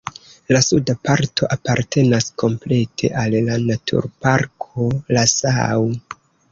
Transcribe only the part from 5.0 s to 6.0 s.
Nassau.